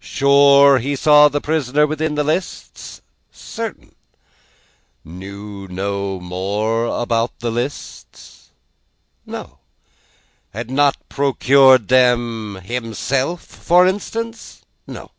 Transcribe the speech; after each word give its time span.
Sure 0.00 0.78
he 0.78 0.96
saw 0.96 1.28
the 1.28 1.38
prisoner 1.38 1.86
with 1.86 1.98
these 1.98 2.08
lists? 2.10 3.02
Certain. 3.30 3.94
Knew 5.04 5.68
no 5.68 6.18
more 6.18 6.86
about 6.86 7.40
the 7.40 7.50
lists? 7.50 8.52
No. 9.26 9.58
Had 10.54 10.70
not 10.70 10.96
procured 11.10 11.88
them 11.88 12.54
himself, 12.64 13.44
for 13.44 13.86
instance? 13.86 14.62
No. 14.86 15.10